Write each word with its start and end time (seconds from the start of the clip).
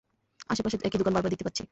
আশেপাশে 0.49 0.77
একই 0.83 0.97
দোকান 0.97 1.13
বারবার 1.13 1.31
দেখতে 1.31 1.45
পাচ্ছি। 1.47 1.63